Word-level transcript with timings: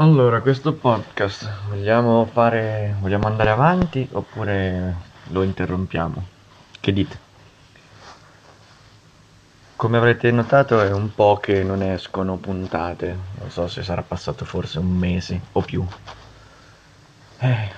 Allora, 0.00 0.40
questo 0.40 0.74
podcast 0.74 1.66
vogliamo 1.68 2.24
fare, 2.26 2.96
vogliamo 3.00 3.26
andare 3.28 3.50
avanti 3.50 4.08
oppure 4.12 5.10
lo 5.24 5.42
interrompiamo? 5.44 6.30
Che 6.80 6.92
dite? 6.92 7.20
Come 9.76 9.96
avrete 9.96 10.30
notato 10.30 10.82
è 10.82 10.92
un 10.92 11.14
po' 11.14 11.38
che 11.38 11.64
non 11.64 11.80
escono 11.80 12.36
puntate, 12.36 13.30
non 13.38 13.50
so 13.50 13.66
se 13.66 13.82
sarà 13.82 14.02
passato 14.02 14.44
forse 14.44 14.78
un 14.78 14.88
mese 14.90 15.48
o 15.52 15.62
più. 15.62 15.88
Eh, 17.40 17.72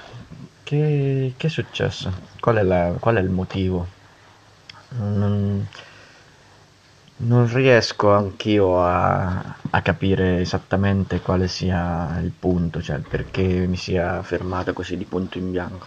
che, 0.63 1.35
che 1.37 1.47
è 1.47 1.51
successo? 1.51 2.13
Qual 2.41 2.57
è 2.57 2.63
la- 2.63 2.97
qual 2.99 3.17
è 3.17 3.21
il 3.21 3.31
motivo? 3.31 3.95
Non, 4.91 5.67
non 7.21 7.53
riesco 7.53 8.13
anch'io 8.13 8.83
a, 8.83 9.57
a 9.71 9.83
capire 9.83 10.41
esattamente 10.41 11.21
quale 11.21 11.49
sia 11.49 12.19
il 12.23 12.31
punto, 12.31 12.81
cioè 12.81 12.99
perché 12.99 13.43
mi 13.43 13.77
sia 13.77 14.23
fermato 14.23 14.73
così 14.73 14.97
di 14.97 15.05
punto 15.05 15.39
in 15.39 15.51
bianco. 15.51 15.87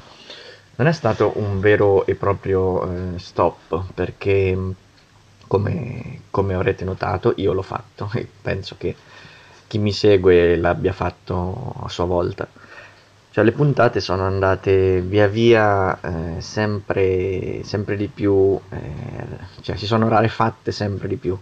Non 0.76 0.88
è 0.88 0.92
stato 0.92 1.34
un 1.36 1.60
vero 1.60 2.06
e 2.06 2.16
proprio 2.16 3.16
eh, 3.16 3.20
stop, 3.20 3.94
perché 3.94 4.58
come, 5.48 6.22
come 6.30 6.54
avrete 6.54 6.84
notato 6.84 7.34
io 7.38 7.54
l'ho 7.54 7.62
fatto 7.62 8.10
e 8.16 8.28
penso 8.42 8.76
che 8.78 8.96
chi 9.68 9.78
mi 9.78 9.92
segue 9.92 10.56
l'abbia 10.56 10.94
fatto 10.94 11.74
a 11.84 11.90
sua 11.90 12.06
volta. 12.06 12.48
Cioè 13.34 13.44
le 13.44 13.52
puntate 13.52 14.00
sono 14.00 14.28
andate 14.28 15.02
via 15.02 15.26
via 15.26 16.00
eh, 16.02 16.40
sempre, 16.40 17.64
sempre 17.64 17.96
di 17.98 18.08
più, 18.08 18.60
eh, 18.70 19.26
cioè 19.62 19.76
si 19.76 19.88
sono 19.88 20.08
rarefatte 20.08 20.72
sempre 20.72 21.08
di 21.08 21.16
più. 21.16 21.36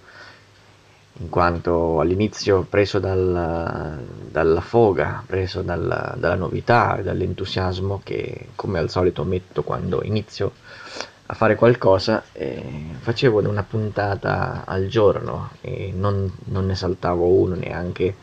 In 1.20 1.27
quanto 1.27 2.00
all'inizio 2.00 2.62
preso 2.62 3.00
dal, 3.00 4.05
dalla 4.26 4.62
foga, 4.62 5.22
preso 5.28 5.64
dalla, 5.64 6.16
dalla 6.17 6.36
novità 6.36 6.98
dall'entusiasmo 7.03 8.00
che 8.05 8.48
come 8.55 8.80
al 8.80 8.89
solito 8.89 9.26
metto 9.26 9.61
quando 9.61 10.02
inizio 10.02 10.53
a 11.26 11.33
fare 11.33 11.55
qualcosa, 11.55 12.23
eh, 12.31 12.64
facevo 13.00 13.45
una 13.50 13.64
puntata 13.64 14.64
al 14.66 14.88
giorno 14.88 15.50
e 15.59 15.92
non, 15.94 16.31
non 16.45 16.67
ne 16.67 16.76
saltavo 16.76 17.26
uno 17.26 17.55
neanche, 17.55 18.16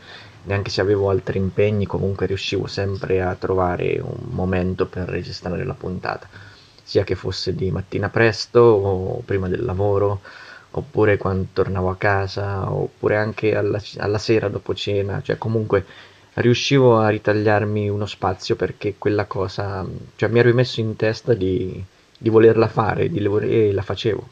neanche 0.49 0.71
se 0.71 0.81
avevo 0.81 1.11
altri 1.11 1.39
impegni, 1.39 1.87
comunque 1.87 2.27
riuscivo 2.27 2.67
sempre 2.67 3.23
a 3.23 3.35
trovare 3.35 4.01
un 4.03 4.29
momento 4.31 4.87
per 4.87 5.09
registrare 5.09 5.65
la 5.65 5.75
puntata, 5.75 6.27
sia 6.83 7.05
che 7.05 7.15
fosse 7.15 7.55
di 7.55 7.71
mattina 7.71 8.09
presto 8.09 8.61
o 8.61 9.23
prima 9.25 9.49
del 9.49 9.65
lavoro 9.65 10.21
oppure 10.71 11.17
quando 11.17 11.49
tornavo 11.53 11.91
a 11.91 11.97
casa, 11.97 12.73
oppure 12.73 13.17
anche 13.17 13.55
alla, 13.55 13.81
alla 13.99 14.19
sera 14.19 14.49
dopo 14.49 14.75
cena, 14.75 15.21
cioè 15.23 15.39
comunque 15.39 15.85
riuscivo 16.35 16.99
a 16.99 17.09
ritagliarmi 17.09 17.89
uno 17.89 18.07
spazio 18.07 18.57
perché 18.57 18.95
quella 18.99 19.27
cosa, 19.27 19.87
cioè 20.17 20.29
mi 20.29 20.39
ero 20.39 20.49
rimesso 20.49 20.81
in 20.81 20.97
testa 20.97 21.35
di, 21.35 21.83
di 22.17 22.29
volerla 22.29 22.69
fare, 22.69 23.09
di, 23.09 23.19
e 23.19 23.73
la 23.73 23.83
facevo. 23.83 24.29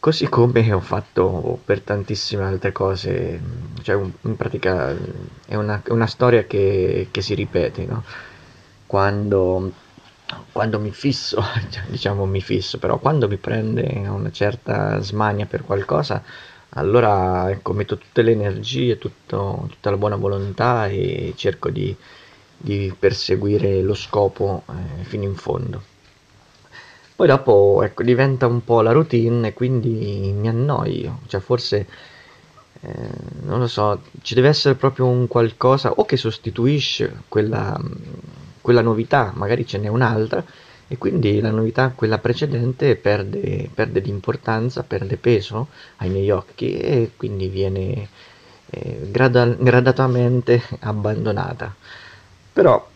Così 0.00 0.28
come 0.28 0.72
ho 0.72 0.80
fatto 0.80 1.60
per 1.64 1.82
tantissime 1.82 2.42
altre 2.44 2.72
cose, 2.72 3.38
cioè 3.82 4.02
in 4.22 4.34
pratica 4.36 4.96
è 5.46 5.54
una, 5.56 5.82
una 5.88 6.06
storia 6.06 6.44
che, 6.44 7.08
che 7.10 7.20
si 7.20 7.34
ripete, 7.34 7.84
no? 7.84 8.02
Quando 8.86 9.72
quando 10.52 10.78
mi 10.80 10.90
fisso, 10.92 11.42
cioè, 11.70 11.84
diciamo 11.88 12.24
mi 12.26 12.40
fisso, 12.40 12.78
però 12.78 12.98
quando 12.98 13.28
mi 13.28 13.36
prende 13.36 13.82
una 14.08 14.30
certa 14.30 15.00
smania 15.00 15.46
per 15.46 15.64
qualcosa, 15.64 16.22
allora 16.70 17.50
ecco, 17.50 17.72
metto 17.74 17.98
tutte 17.98 18.22
le 18.22 18.32
energie, 18.32 18.98
tutto, 18.98 19.66
tutta 19.68 19.90
la 19.90 19.96
buona 19.98 20.16
volontà 20.16 20.86
e 20.86 21.34
cerco 21.36 21.68
di, 21.70 21.94
di 22.56 22.94
perseguire 22.98 23.82
lo 23.82 23.94
scopo 23.94 24.62
eh, 24.68 25.04
fino 25.04 25.24
in 25.24 25.34
fondo. 25.34 25.82
Poi 27.20 27.28
dopo 27.28 27.82
ecco, 27.84 28.02
diventa 28.02 28.46
un 28.46 28.64
po' 28.64 28.80
la 28.80 28.92
routine 28.92 29.48
e 29.48 29.52
quindi 29.52 30.32
mi 30.34 30.48
annoio, 30.48 31.18
cioè 31.26 31.38
forse 31.42 31.86
eh, 32.80 33.08
non 33.42 33.58
lo 33.58 33.66
so, 33.66 34.00
ci 34.22 34.32
deve 34.34 34.48
essere 34.48 34.74
proprio 34.74 35.04
un 35.04 35.28
qualcosa 35.28 35.90
o 35.92 36.06
che 36.06 36.16
sostituisce 36.16 37.24
quella 37.28 37.78
quella 38.62 38.80
novità 38.80 39.32
magari 39.34 39.66
ce 39.66 39.76
n'è 39.76 39.88
un'altra 39.88 40.42
e 40.88 40.96
quindi 40.96 41.40
la 41.42 41.50
novità, 41.50 41.92
quella 41.94 42.16
precedente, 42.16 42.96
perde, 42.96 43.68
perde 43.74 44.00
di 44.00 44.08
importanza, 44.08 44.82
perde 44.82 45.18
peso 45.18 45.68
ai 45.98 46.08
miei 46.08 46.30
occhi 46.30 46.78
e 46.78 47.10
quindi 47.18 47.48
viene 47.48 48.08
eh, 48.70 49.08
grada- 49.10 49.44
gradatamente 49.44 50.62
abbandonata. 50.80 51.74
Però 52.52 52.88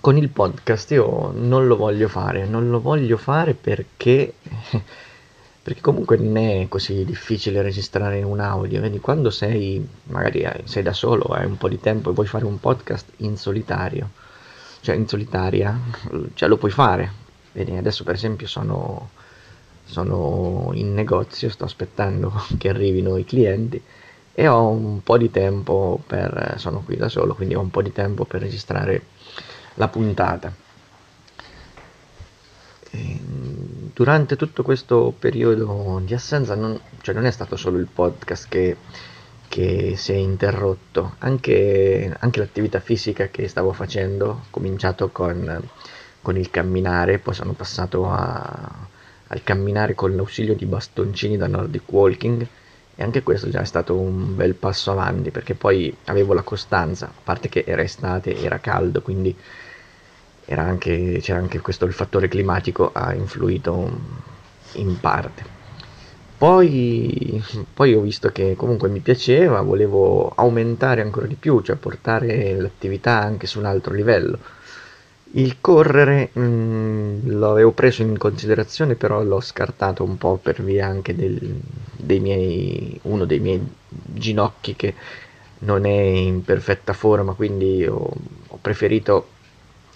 con 0.00 0.16
il 0.16 0.28
podcast 0.28 0.90
io 0.92 1.32
non 1.34 1.66
lo 1.66 1.76
voglio 1.76 2.08
fare, 2.08 2.46
non 2.46 2.70
lo 2.70 2.80
voglio 2.80 3.16
fare 3.16 3.54
perché, 3.54 4.34
perché 5.62 5.80
comunque 5.80 6.16
non 6.16 6.36
è 6.36 6.66
così 6.68 7.04
difficile 7.04 7.62
registrare 7.62 8.22
un 8.22 8.40
audio, 8.40 8.80
vedi 8.80 8.98
quando 9.00 9.30
sei, 9.30 9.86
magari 10.04 10.46
sei 10.64 10.82
da 10.82 10.92
solo, 10.92 11.24
hai 11.34 11.46
un 11.46 11.56
po' 11.56 11.68
di 11.68 11.80
tempo 11.80 12.10
e 12.10 12.14
vuoi 12.14 12.26
fare 12.26 12.44
un 12.44 12.58
podcast 12.58 13.12
in 13.18 13.36
solitario 13.36 14.10
cioè 14.80 14.96
in 14.96 15.06
solitaria, 15.06 15.78
cioè 16.34 16.48
lo 16.48 16.56
puoi 16.56 16.70
fare. 16.70 17.28
Vedi, 17.52 17.76
adesso 17.76 18.04
per 18.04 18.14
esempio 18.14 18.46
sono, 18.46 19.10
sono 19.84 20.70
in 20.74 20.94
negozio, 20.94 21.50
sto 21.50 21.64
aspettando 21.64 22.32
che 22.58 22.68
arrivino 22.68 23.16
i 23.16 23.24
clienti 23.24 23.80
e 24.32 24.48
ho 24.48 24.68
un 24.68 25.02
po' 25.02 25.18
di 25.18 25.30
tempo 25.30 26.00
per, 26.06 26.54
sono 26.56 26.82
qui 26.82 26.96
da 26.96 27.08
solo, 27.08 27.34
quindi 27.34 27.54
ho 27.54 27.60
un 27.60 27.70
po' 27.70 27.82
di 27.82 27.92
tempo 27.92 28.24
per 28.24 28.40
registrare 28.40 29.02
la 29.74 29.88
puntata. 29.88 30.52
E 32.92 33.20
durante 33.94 34.36
tutto 34.36 34.62
questo 34.62 35.14
periodo 35.18 36.00
di 36.04 36.14
assenza 36.14 36.54
non, 36.54 36.80
cioè 37.02 37.14
non 37.14 37.26
è 37.26 37.30
stato 37.30 37.56
solo 37.56 37.78
il 37.78 37.86
podcast 37.86 38.48
che 38.48 38.76
che 39.50 39.96
si 39.96 40.12
è 40.12 40.14
interrotto, 40.14 41.16
anche, 41.18 42.16
anche 42.20 42.38
l'attività 42.38 42.78
fisica 42.78 43.26
che 43.30 43.48
stavo 43.48 43.72
facendo, 43.72 44.28
ho 44.28 44.42
cominciato 44.48 45.08
con, 45.08 45.60
con 46.22 46.36
il 46.36 46.50
camminare, 46.50 47.18
poi 47.18 47.34
sono 47.34 47.54
passato 47.54 48.08
a, 48.08 48.86
al 49.26 49.42
camminare 49.42 49.96
con 49.96 50.14
l'ausilio 50.14 50.54
di 50.54 50.66
bastoncini 50.66 51.36
da 51.36 51.48
Nordic 51.48 51.82
Walking 51.90 52.46
e 53.00 53.02
anche 53.02 53.22
questo 53.22 53.48
già 53.48 53.62
è 53.62 53.64
stato 53.64 53.96
un 53.96 54.36
bel 54.36 54.52
passo 54.52 54.90
avanti 54.90 55.30
perché 55.30 55.54
poi 55.54 55.96
avevo 56.04 56.34
la 56.34 56.42
costanza, 56.42 57.06
a 57.06 57.12
parte 57.24 57.48
che 57.48 57.64
era 57.66 57.80
estate, 57.80 58.36
era 58.36 58.58
caldo, 58.58 59.00
quindi 59.00 59.34
era 60.44 60.64
anche, 60.64 61.18
c'era 61.22 61.38
anche 61.38 61.60
questo, 61.60 61.86
il 61.86 61.94
fattore 61.94 62.28
climatico 62.28 62.90
ha 62.92 63.14
influito 63.14 63.90
in 64.72 65.00
parte. 65.00 65.42
Poi, 66.36 67.42
poi 67.72 67.94
ho 67.94 68.02
visto 68.02 68.32
che 68.32 68.54
comunque 68.54 68.90
mi 68.90 69.00
piaceva, 69.00 69.62
volevo 69.62 70.30
aumentare 70.36 71.00
ancora 71.00 71.26
di 71.26 71.36
più, 71.36 71.62
cioè 71.62 71.76
portare 71.76 72.60
l'attività 72.60 73.18
anche 73.18 73.46
su 73.46 73.60
un 73.60 73.64
altro 73.64 73.94
livello. 73.94 74.38
Il 75.32 75.60
correre 75.60 76.30
mh, 76.32 76.40
mm, 76.40 77.38
l'avevo 77.38 77.70
preso 77.72 78.02
in 78.02 78.18
considerazione, 78.18 78.96
però 78.96 79.22
l'ho 79.22 79.40
scartato 79.40 80.02
un 80.02 80.18
po' 80.18 80.36
per 80.36 80.62
via 80.62 80.86
anche 80.86 81.14
del, 81.14 81.60
dei 81.96 82.20
miei, 82.20 82.98
uno 83.02 83.24
dei 83.24 83.38
miei 83.38 83.60
ginocchi 83.88 84.74
che 84.74 84.94
non 85.60 85.84
è 85.86 85.90
in 85.90 86.42
perfetta 86.42 86.92
forma, 86.92 87.34
quindi 87.34 87.86
ho, 87.86 88.10
ho 88.48 88.58
preferito 88.60 89.28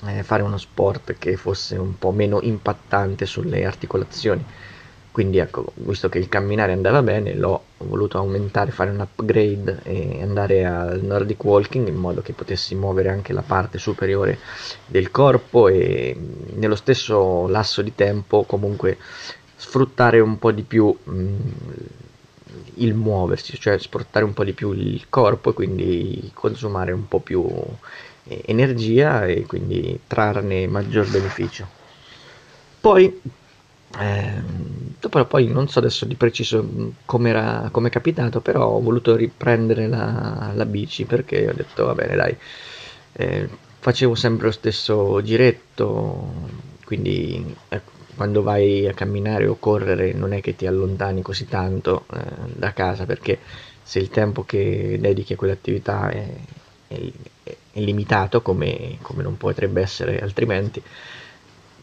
eh, 0.06 0.22
fare 0.22 0.42
uno 0.42 0.58
sport 0.58 1.16
che 1.18 1.36
fosse 1.36 1.76
un 1.76 1.98
po' 1.98 2.12
meno 2.12 2.40
impattante 2.42 3.26
sulle 3.26 3.64
articolazioni 3.64 4.44
quindi 5.14 5.38
ecco, 5.38 5.66
visto 5.74 6.08
che 6.08 6.18
il 6.18 6.28
camminare 6.28 6.72
andava 6.72 7.00
bene, 7.00 7.36
l'ho 7.36 7.66
voluto 7.78 8.18
aumentare, 8.18 8.72
fare 8.72 8.90
un 8.90 8.98
upgrade 8.98 9.78
e 9.84 10.20
andare 10.20 10.64
al 10.64 11.04
Nordic 11.04 11.44
Walking 11.44 11.86
in 11.86 11.94
modo 11.94 12.20
che 12.20 12.32
potessi 12.32 12.74
muovere 12.74 13.10
anche 13.10 13.32
la 13.32 13.42
parte 13.42 13.78
superiore 13.78 14.40
del 14.86 15.12
corpo 15.12 15.68
e 15.68 16.16
nello 16.54 16.74
stesso 16.74 17.46
lasso 17.46 17.80
di 17.80 17.94
tempo 17.94 18.42
comunque 18.42 18.98
sfruttare 19.54 20.18
un 20.18 20.36
po' 20.36 20.50
di 20.50 20.62
più 20.62 20.92
mh, 21.04 21.36
il 22.78 22.94
muoversi, 22.94 23.56
cioè 23.60 23.78
sfruttare 23.78 24.24
un 24.24 24.32
po' 24.32 24.42
di 24.42 24.52
più 24.52 24.72
il 24.72 25.08
corpo 25.10 25.50
e 25.50 25.54
quindi 25.54 26.28
consumare 26.34 26.90
un 26.90 27.06
po' 27.06 27.20
più 27.20 27.46
eh, 28.24 28.42
energia 28.46 29.26
e 29.26 29.46
quindi 29.46 30.00
trarne 30.08 30.66
maggior 30.66 31.08
beneficio. 31.08 31.68
Poi 32.80 33.20
eh, 33.98 34.42
dopo 35.00 35.24
poi 35.26 35.46
non 35.46 35.68
so 35.68 35.78
adesso 35.78 36.04
di 36.04 36.14
preciso 36.14 36.92
come 37.04 37.32
è 37.32 37.90
capitato, 37.90 38.40
però 38.40 38.66
ho 38.66 38.80
voluto 38.80 39.14
riprendere 39.16 39.86
la, 39.86 40.52
la, 40.54 40.66
bici 40.66 41.04
perché 41.04 41.48
ho 41.48 41.52
detto 41.52 41.86
va 41.86 41.94
bene 41.94 42.16
dai, 42.16 42.36
eh, 43.12 43.48
facevo 43.78 44.14
sempre 44.14 44.46
lo 44.46 44.52
stesso 44.52 45.22
giretto, 45.22 46.32
quindi 46.84 47.54
eh, 47.68 47.80
quando 48.16 48.42
vai 48.42 48.86
a 48.86 48.94
camminare 48.94 49.46
o 49.46 49.56
correre 49.58 50.12
non 50.12 50.32
è 50.32 50.40
che 50.40 50.56
ti 50.56 50.66
allontani 50.66 51.22
così 51.22 51.46
tanto 51.46 52.06
eh, 52.12 52.20
da 52.54 52.72
casa 52.72 53.06
perché 53.06 53.38
se 53.82 53.98
il 53.98 54.08
tempo 54.08 54.44
che 54.44 54.96
dedichi 54.98 55.34
a 55.34 55.36
quell'attività 55.36 56.08
è, 56.08 56.26
è, 56.88 57.10
è 57.72 57.80
limitato 57.80 58.40
come, 58.40 58.96
come, 59.02 59.22
non 59.22 59.36
potrebbe 59.36 59.82
essere 59.82 60.20
altrimenti, 60.20 60.82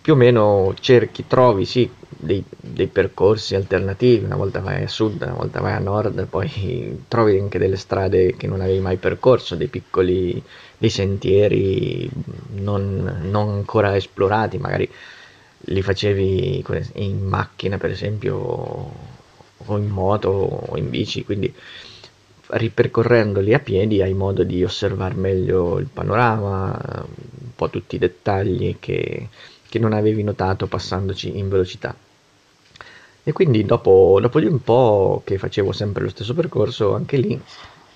più 0.02 0.14
o 0.14 0.16
meno 0.16 0.74
cerchi, 0.80 1.28
trovi 1.28 1.66
sì 1.66 1.90
dei, 2.10 2.44
dei, 2.60 2.88
percorsi 2.88 3.56
alternativi, 3.56 4.26
una 4.26 4.36
volta 4.36 4.60
vai 4.60 4.84
a 4.84 4.88
sud, 4.88 5.22
una 5.22 5.34
volta 5.34 5.60
vai 5.60 5.74
a 5.74 5.80
nord, 5.80 6.26
poi 6.28 7.04
trovi 7.08 7.38
anche 7.38 7.60
delle 7.60 7.78
strade 7.78 8.36
che 8.36 8.48
non 8.48 8.62
avevi 8.62 8.80
mai 8.80 8.98
percorso, 8.98 9.56
dei 9.56 9.68
piccoli 9.68 10.42
dei 10.78 10.90
sentieri 10.90 12.10
non, 12.56 13.20
non 13.24 13.50
ancora 13.50 13.96
esplorati, 13.96 14.58
magari 14.58 14.90
li 15.66 15.82
facevi 15.82 16.66
in 16.96 17.24
macchina 17.24 17.78
per 17.78 17.92
esempio 17.92 18.36
o 19.66 19.78
in 19.78 19.90
moto 19.90 20.30
o 20.30 20.78
in 20.78 20.90
bici, 20.90 21.24
quindi 21.24 21.54
ripercorrendoli 22.54 23.54
a 23.54 23.60
piedi 23.60 24.02
hai 24.02 24.14
modo 24.14 24.44
di 24.44 24.64
osservare 24.64 25.14
meglio 25.16 25.78
il 25.78 25.88
panorama, 25.92 27.06
un 27.06 27.56
po' 27.56 27.70
tutti 27.70 27.96
i 27.96 28.00
dettagli 28.00 28.78
che, 28.80 29.30
che 29.72 29.80
non 29.80 29.94
avevi 29.94 30.22
notato 30.22 30.68
passandoci 30.68 31.38
in 31.38 31.48
velocità. 31.48 31.96
E 33.24 33.32
quindi 33.32 33.64
dopo, 33.64 34.18
dopo, 34.20 34.42
di 34.42 34.48
un 34.48 34.62
po' 34.62 35.22
che 35.24 35.38
facevo 35.38 35.72
sempre 35.72 36.04
lo 36.04 36.10
stesso 36.10 36.34
percorso, 36.34 36.94
anche 36.94 37.16
lì 37.16 37.42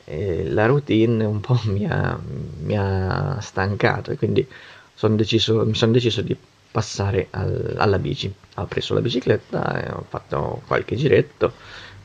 eh, 0.06 0.50
la 0.50 0.68
routine 0.68 1.26
un 1.26 1.42
po' 1.42 1.60
mi 1.68 1.86
ha, 1.86 2.18
mi 2.62 2.78
ha 2.78 3.38
stancato 3.42 4.12
e 4.12 4.16
quindi 4.16 4.48
son 4.94 5.18
deciso, 5.18 5.66
mi 5.66 5.76
sono 5.76 5.92
deciso 5.92 6.22
di 6.22 6.38
passare 6.72 7.28
al, 7.32 7.74
alla 7.78 8.00
bici. 8.00 8.34
Ho 8.56 8.66
preso 8.68 8.94
la 8.94 9.02
bicicletta 9.02 9.84
e 9.84 9.92
ho 9.92 10.06
fatto 10.08 10.62
qualche 10.68 10.96
giretto, 10.96 11.52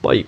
poi 0.00 0.26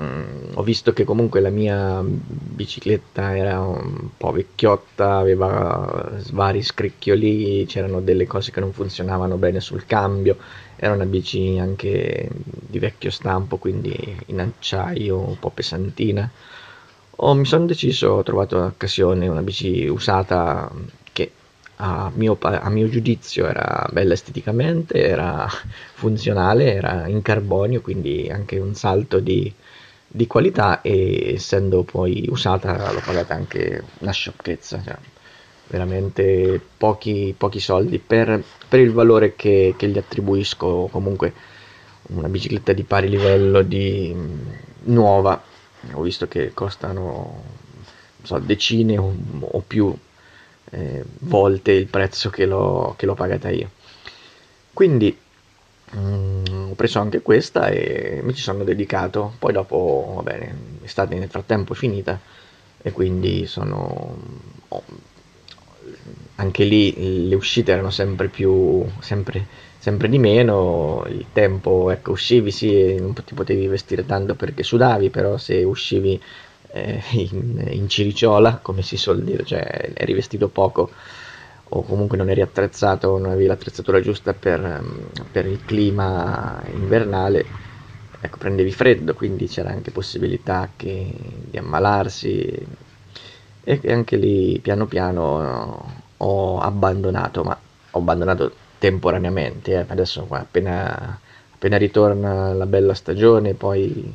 Mm, 0.00 0.54
ho 0.54 0.62
visto 0.64 0.92
che 0.92 1.04
comunque 1.04 1.38
la 1.40 1.50
mia 1.50 2.02
bicicletta 2.04 3.36
era 3.36 3.60
un 3.60 4.08
po' 4.16 4.32
vecchiotta, 4.32 5.18
aveva 5.18 6.20
vari 6.32 6.62
scricchioli, 6.62 7.64
c'erano 7.66 8.00
delle 8.00 8.26
cose 8.26 8.50
che 8.50 8.58
non 8.58 8.72
funzionavano 8.72 9.36
bene 9.36 9.60
sul 9.60 9.86
cambio, 9.86 10.36
era 10.74 10.94
una 10.94 11.06
bici 11.06 11.58
anche 11.58 12.28
di 12.32 12.78
vecchio 12.80 13.10
stampo, 13.10 13.56
quindi 13.58 13.94
in 14.26 14.40
acciaio, 14.40 15.16
un 15.18 15.38
po' 15.38 15.50
pesantina. 15.50 16.28
Oh, 17.16 17.34
mi 17.34 17.44
sono 17.44 17.64
deciso, 17.66 18.08
ho 18.10 18.22
trovato 18.24 18.56
un'occasione, 18.56 19.28
una 19.28 19.42
bici 19.42 19.86
usata 19.86 20.70
che 21.12 21.30
a 21.76 22.10
mio, 22.14 22.36
a 22.40 22.68
mio 22.70 22.88
giudizio 22.88 23.46
era 23.46 23.88
bella 23.92 24.14
esteticamente, 24.14 25.00
era 25.00 25.46
funzionale, 25.94 26.72
era 26.74 27.06
in 27.06 27.22
carbonio, 27.22 27.80
quindi 27.80 28.28
anche 28.30 28.58
un 28.58 28.74
salto 28.74 29.20
di 29.20 29.52
di 30.14 30.28
qualità 30.28 30.80
e 30.80 31.32
essendo 31.34 31.82
poi 31.82 32.28
usata 32.30 32.92
l'ho 32.92 33.00
pagata 33.04 33.34
anche 33.34 33.82
una 33.98 34.12
sciocchezza, 34.12 34.80
cioè, 34.84 34.96
veramente 35.66 36.60
pochi, 36.76 37.34
pochi 37.36 37.58
soldi 37.58 37.98
per, 37.98 38.40
per, 38.68 38.78
il 38.78 38.92
valore 38.92 39.34
che, 39.34 39.74
che, 39.76 39.88
gli 39.88 39.98
attribuisco. 39.98 40.88
Comunque 40.92 41.32
una 42.10 42.28
bicicletta 42.28 42.72
di 42.72 42.84
pari 42.84 43.08
livello 43.08 43.62
di 43.62 44.14
nuova 44.84 45.42
ho 45.94 46.00
visto 46.02 46.28
che 46.28 46.52
costano 46.54 47.42
so, 48.22 48.38
decine 48.38 48.96
o, 48.96 49.12
o 49.40 49.64
più 49.66 49.92
eh, 50.70 51.04
volte 51.22 51.72
il 51.72 51.86
prezzo 51.86 52.30
che 52.30 52.46
l'ho, 52.46 52.94
che 52.96 53.06
l'ho 53.06 53.14
pagata 53.14 53.50
io. 53.50 53.68
Quindi 54.72 55.18
Mm, 55.96 56.70
ho 56.70 56.74
preso 56.74 56.98
anche 56.98 57.22
questa 57.22 57.68
e 57.68 58.20
mi 58.22 58.34
ci 58.34 58.42
sono 58.42 58.64
dedicato. 58.64 59.34
Poi 59.38 59.52
dopo, 59.52 60.12
va 60.16 60.22
bene, 60.22 60.56
l'estate 60.80 61.14
nel 61.16 61.28
frattempo 61.28 61.72
è 61.72 61.76
finita 61.76 62.18
e 62.82 62.92
quindi 62.92 63.46
sono... 63.46 64.16
Oh, 64.68 64.82
anche 66.36 66.64
lì 66.64 67.28
le 67.28 67.34
uscite 67.34 67.72
erano 67.72 67.90
sempre 67.90 68.28
più... 68.28 68.84
sempre, 69.00 69.46
sempre 69.78 70.08
di 70.08 70.18
meno, 70.18 71.04
il 71.08 71.26
tempo, 71.32 71.90
ecco, 71.90 72.12
uscivi 72.12 72.50
sì, 72.50 72.94
non 72.96 73.12
ti 73.14 73.34
potevi 73.34 73.66
vestire 73.66 74.04
tanto 74.06 74.34
perché 74.34 74.62
sudavi, 74.62 75.10
però 75.10 75.36
se 75.36 75.62
uscivi 75.62 76.20
eh, 76.72 77.02
in, 77.12 77.64
in 77.70 77.88
ciriciola, 77.88 78.58
come 78.62 78.82
si 78.82 78.96
suol 78.96 79.22
dire, 79.22 79.44
cioè 79.44 79.90
eri 79.94 80.14
vestito 80.14 80.48
poco, 80.48 80.90
o 81.68 81.82
comunque 81.82 82.16
non 82.16 82.30
eri 82.30 82.40
attrezzato, 82.40 83.18
non 83.18 83.30
avevi 83.30 83.46
l'attrezzatura 83.46 84.00
giusta 84.00 84.32
per, 84.34 84.64
ehm, 84.64 85.08
per 85.32 85.46
il 85.46 85.64
clima 85.64 86.62
invernale, 86.72 87.44
ecco, 88.20 88.38
prendevi 88.38 88.70
freddo, 88.72 89.14
quindi 89.14 89.48
c'era 89.48 89.70
anche 89.70 89.90
possibilità 89.90 90.70
che, 90.76 91.12
di 91.50 91.58
ammalarsi 91.58 92.66
e 93.64 93.80
anche 93.86 94.16
lì 94.16 94.58
piano 94.60 94.86
piano 94.86 96.02
ho 96.18 96.58
abbandonato, 96.60 97.42
ma 97.42 97.58
ho 97.90 97.98
abbandonato 97.98 98.52
temporaneamente, 98.78 99.72
eh. 99.72 99.84
adesso 99.88 100.26
appena, 100.30 101.18
appena, 101.54 101.76
ritorna 101.78 102.52
la 102.52 102.66
bella 102.66 102.94
stagione, 102.94 103.54
poi 103.54 104.14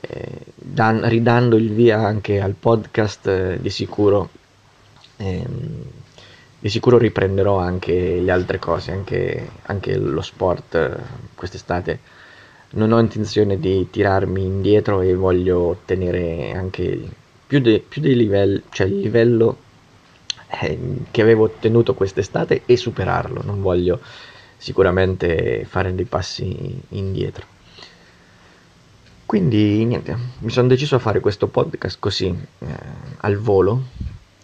eh, 0.00 0.38
dan, 0.56 1.08
ridando 1.08 1.56
il 1.56 1.72
via 1.72 2.00
anche 2.00 2.40
al 2.40 2.54
podcast 2.54 3.26
eh, 3.28 3.58
di 3.60 3.70
sicuro 3.70 4.30
ehm, 5.18 5.84
di 6.62 6.68
sicuro 6.68 6.96
riprenderò 6.96 7.58
anche 7.58 8.20
le 8.20 8.30
altre 8.30 8.60
cose, 8.60 8.92
anche, 8.92 9.50
anche 9.62 9.96
lo 9.96 10.20
sport 10.20 10.76
eh, 10.76 10.96
quest'estate. 11.34 11.98
Non 12.74 12.92
ho 12.92 13.00
intenzione 13.00 13.58
di 13.58 13.90
tirarmi 13.90 14.44
indietro 14.44 15.00
e 15.00 15.12
voglio 15.12 15.58
ottenere 15.58 16.52
anche 16.52 17.00
più, 17.44 17.58
de, 17.58 17.80
più 17.80 18.00
dei 18.00 18.14
livelli, 18.14 18.62
cioè 18.70 18.86
il 18.86 19.00
livello 19.00 19.56
eh, 20.60 20.78
che 21.10 21.20
avevo 21.20 21.42
ottenuto 21.46 21.94
quest'estate 21.94 22.62
e 22.64 22.76
superarlo. 22.76 23.42
Non 23.42 23.60
voglio 23.60 23.98
sicuramente 24.56 25.64
fare 25.68 25.92
dei 25.96 26.04
passi 26.04 26.80
indietro. 26.90 27.44
Quindi 29.26 29.84
niente, 29.84 30.16
mi 30.38 30.50
sono 30.50 30.68
deciso 30.68 30.94
a 30.94 31.00
fare 31.00 31.18
questo 31.18 31.48
podcast 31.48 31.96
così 31.98 32.26
eh, 32.26 32.66
al 33.16 33.36
volo 33.36 33.82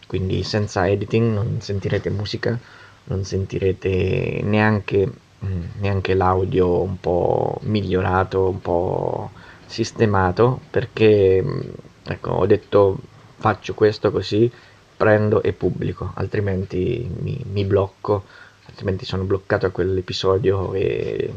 quindi 0.08 0.42
senza 0.42 0.88
editing 0.88 1.32
non 1.34 1.60
sentirete 1.60 2.08
musica, 2.10 2.58
non 3.04 3.24
sentirete 3.24 4.40
neanche, 4.42 5.06
mm, 5.44 5.62
neanche 5.80 6.14
l'audio 6.14 6.80
un 6.80 6.98
po' 6.98 7.58
migliorato, 7.64 8.48
un 8.48 8.60
po' 8.60 9.30
sistemato, 9.66 10.60
perché 10.70 11.42
mm, 11.42 11.60
ecco, 12.04 12.30
ho 12.30 12.46
detto 12.46 12.98
faccio 13.36 13.74
questo 13.74 14.10
così, 14.10 14.50
prendo 14.96 15.42
e 15.42 15.52
pubblico, 15.52 16.12
altrimenti 16.14 17.08
mi, 17.20 17.40
mi 17.52 17.64
blocco, 17.64 18.24
altrimenti 18.66 19.04
sono 19.04 19.24
bloccato 19.24 19.66
a 19.66 19.70
quell'episodio 19.70 20.72
e 20.72 21.32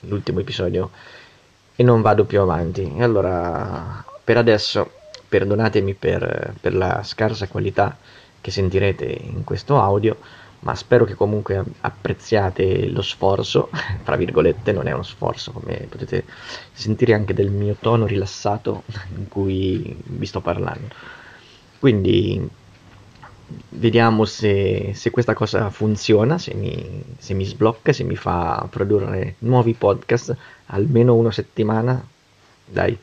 l'ultimo 0.00 0.40
episodio 0.40 0.90
e 1.74 1.82
non 1.82 2.02
vado 2.02 2.24
più 2.24 2.40
avanti. 2.40 2.92
E 2.96 3.02
allora 3.02 4.04
per 4.22 4.36
adesso 4.36 4.90
perdonatemi 5.30 5.94
per, 5.94 6.54
per 6.60 6.74
la 6.74 7.02
scarsa 7.02 7.48
qualità 7.48 7.96
che 8.40 8.50
sentirete 8.50 9.04
in 9.04 9.44
questo 9.44 9.80
audio, 9.80 10.16
ma 10.60 10.74
spero 10.74 11.04
che 11.04 11.14
comunque 11.14 11.62
apprezziate 11.80 12.88
lo 12.88 13.02
sforzo, 13.02 13.70
tra 14.04 14.16
virgolette, 14.16 14.72
non 14.72 14.86
è 14.86 14.92
uno 14.92 15.02
sforzo, 15.02 15.52
come 15.52 15.86
potete 15.88 16.24
sentire 16.72 17.14
anche 17.14 17.34
del 17.34 17.50
mio 17.50 17.76
tono 17.78 18.06
rilassato 18.06 18.82
in 19.16 19.28
cui 19.28 19.96
vi 20.04 20.26
sto 20.26 20.40
parlando. 20.40 20.94
Quindi 21.78 22.48
vediamo 23.70 24.24
se, 24.24 24.92
se 24.94 25.10
questa 25.10 25.34
cosa 25.34 25.70
funziona, 25.70 26.38
se 26.38 26.54
mi, 26.54 27.02
se 27.18 27.34
mi 27.34 27.44
sblocca, 27.44 27.92
se 27.92 28.04
mi 28.04 28.16
fa 28.16 28.66
produrre 28.70 29.36
nuovi 29.40 29.74
podcast, 29.74 30.36
almeno 30.66 31.14
una 31.14 31.32
settimana. 31.32 32.04
Dai, 32.66 32.96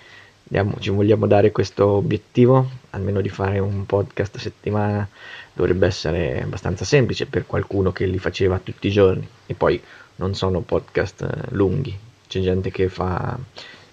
Andiamo, 0.49 0.79
ci 0.79 0.91
vogliamo 0.91 1.27
dare 1.27 1.51
questo 1.51 1.85
obiettivo, 1.85 2.69
almeno 2.91 3.19
di 3.19 3.27
fare 3.27 3.59
un 3.59 3.85
podcast 3.85 4.37
a 4.37 4.39
settimana, 4.39 5.05
dovrebbe 5.51 5.87
essere 5.87 6.41
abbastanza 6.41 6.85
semplice 6.85 7.25
per 7.25 7.45
qualcuno 7.45 7.91
che 7.91 8.05
li 8.05 8.17
faceva 8.17 8.57
tutti 8.57 8.87
i 8.87 8.91
giorni. 8.91 9.27
E 9.45 9.53
poi 9.55 9.81
non 10.15 10.35
sono 10.35 10.61
podcast 10.61 11.21
eh, 11.23 11.53
lunghi, 11.53 11.93
c'è 12.27 12.39
gente 12.39 12.71
che 12.71 12.87
fa 12.87 13.37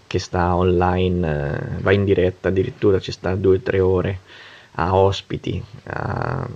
che 0.06 0.18
sta 0.20 0.54
online, 0.54 1.28
eh, 1.28 1.82
va 1.82 1.90
in 1.90 2.04
diretta 2.04 2.48
addirittura, 2.50 3.00
ci 3.00 3.10
sta 3.10 3.34
due 3.34 3.56
o 3.56 3.60
tre 3.60 3.80
ore, 3.80 4.20
ha 4.76 4.94
ospiti, 4.94 5.60
ha, 5.86 6.48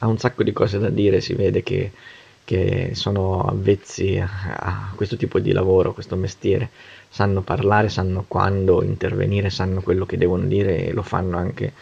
ha, 0.00 0.06
un 0.06 0.18
sacco 0.18 0.42
di 0.42 0.52
cose 0.52 0.78
da 0.78 0.90
dire, 0.90 1.22
si 1.22 1.32
vede 1.32 1.62
che, 1.62 1.92
che 2.44 2.90
sono 2.92 3.40
avvezzi 3.40 4.18
a, 4.18 4.28
a 4.58 4.92
questo 4.94 5.16
tipo 5.16 5.40
di 5.40 5.52
lavoro, 5.52 5.94
questo 5.94 6.14
mestiere 6.14 6.68
sanno 7.08 7.42
parlare, 7.42 7.88
sanno 7.88 8.24
quando 8.26 8.82
intervenire, 8.82 9.50
sanno 9.50 9.80
quello 9.80 10.06
che 10.06 10.18
devono 10.18 10.44
dire 10.44 10.86
e 10.86 10.92
lo 10.92 11.02
fanno 11.02 11.36
anche 11.36 11.72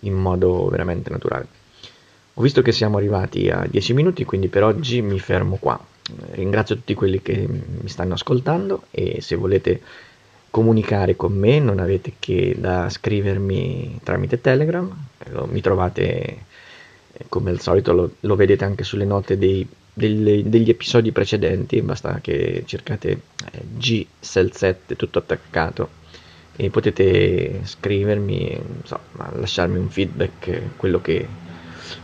in 0.00 0.14
modo 0.14 0.68
veramente 0.68 1.10
naturale. 1.10 1.46
Ho 2.34 2.42
visto 2.42 2.62
che 2.62 2.72
siamo 2.72 2.96
arrivati 2.96 3.50
a 3.50 3.66
10 3.68 3.92
minuti, 3.92 4.24
quindi 4.24 4.48
per 4.48 4.64
oggi 4.64 5.02
mi 5.02 5.18
fermo 5.18 5.56
qua. 5.56 5.78
Ringrazio 6.32 6.76
tutti 6.76 6.94
quelli 6.94 7.20
che 7.22 7.46
mi 7.46 7.88
stanno 7.88 8.14
ascoltando 8.14 8.84
e 8.90 9.20
se 9.20 9.36
volete 9.36 9.80
comunicare 10.50 11.14
con 11.14 11.32
me 11.32 11.60
non 11.60 11.78
avete 11.78 12.14
che 12.18 12.56
da 12.58 12.88
scrivermi 12.88 14.00
tramite 14.02 14.40
Telegram, 14.40 14.92
mi 15.48 15.60
trovate 15.60 16.44
come 17.28 17.50
al 17.50 17.60
solito 17.60 17.92
lo, 17.92 18.10
lo 18.20 18.36
vedete 18.36 18.64
anche 18.64 18.84
sulle 18.84 19.04
note 19.04 19.38
dei, 19.38 19.66
delle, 19.92 20.48
degli 20.48 20.70
episodi 20.70 21.12
precedenti, 21.12 21.80
basta 21.82 22.20
che 22.20 22.62
cercate 22.66 23.10
eh, 23.10 23.62
G 23.76 24.06
7 24.20 24.96
tutto 24.96 25.18
attaccato 25.18 25.98
e 26.56 26.68
potete 26.70 27.60
scrivermi, 27.64 28.60
so, 28.84 28.98
lasciarmi 29.34 29.78
un 29.78 29.88
feedback, 29.88 30.76
quello 30.76 31.00
che, 31.00 31.26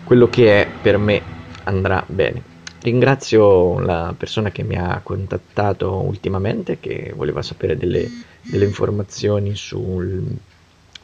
quello 0.04 0.28
che 0.28 0.62
è 0.62 0.68
per 0.80 0.98
me 0.98 1.20
andrà 1.64 2.02
bene. 2.06 2.54
Ringrazio 2.80 3.78
la 3.80 4.14
persona 4.16 4.50
che 4.50 4.62
mi 4.62 4.76
ha 4.76 5.00
contattato 5.02 5.92
ultimamente, 5.96 6.78
che 6.80 7.12
voleva 7.14 7.42
sapere 7.42 7.76
delle, 7.76 8.08
delle 8.42 8.64
informazioni 8.64 9.56
sul, 9.56 10.24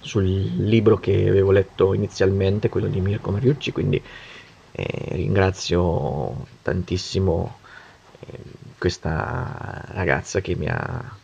sul, 0.03 0.25
libro 0.25 0.99
che 0.99 1.29
avevo 1.29 1.51
letto 1.51 1.95
inizialmente, 1.95 2.69
quello 2.69 2.89
di 2.89 3.01
Mirko 3.01 3.31
Mariucci, 3.31 3.73
quindi 3.73 4.03
eh, 4.73 5.05
ringrazio 5.11 6.47
tantissimo 6.63 7.59
eh, 8.21 8.39
questa 8.79 9.85
ragazza 9.93 10.41
che 10.41 10.55
mi, 10.57 10.67
ha, 10.69 11.17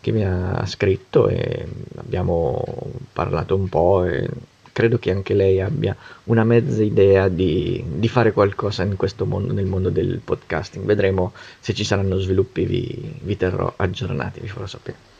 che 0.00 0.12
mi 0.12 0.24
ha 0.24 0.64
scritto 0.66 1.28
e 1.28 1.66
abbiamo 1.96 2.64
parlato 3.12 3.54
un 3.56 3.68
po' 3.68 4.04
e 4.04 4.28
credo 4.72 4.98
che 4.98 5.10
anche 5.10 5.34
lei 5.34 5.60
abbia 5.60 5.94
una 6.24 6.44
mezza 6.44 6.82
idea 6.82 7.28
di, 7.28 7.84
di 7.86 8.08
fare 8.08 8.32
qualcosa 8.32 8.82
in 8.82 8.96
questo 8.96 9.26
mondo, 9.26 9.52
nel 9.52 9.66
mondo 9.66 9.90
del 9.90 10.20
podcasting. 10.24 10.84
Vedremo 10.84 11.32
se 11.60 11.74
ci 11.74 11.84
saranno 11.84 12.16
sviluppi, 12.18 12.64
vi, 12.64 13.18
vi 13.22 13.36
terrò 13.36 13.72
aggiornati, 13.76 14.40
vi 14.40 14.48
farò 14.48 14.66
sapere. 14.66 15.11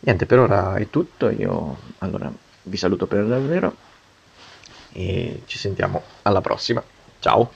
Niente, 0.00 0.26
per 0.26 0.38
ora 0.38 0.76
è 0.76 0.88
tutto, 0.90 1.28
io 1.28 1.76
allora 1.98 2.32
vi 2.62 2.76
saluto 2.76 3.06
per 3.06 3.26
davvero 3.26 3.74
e 4.92 5.42
ci 5.46 5.58
sentiamo 5.58 6.02
alla 6.22 6.40
prossima. 6.40 6.82
Ciao! 7.18 7.52